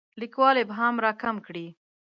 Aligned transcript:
لیکوال 0.19 0.55
ابهام 0.63 0.95
راکم 1.05 1.35
کړي. 1.45 1.67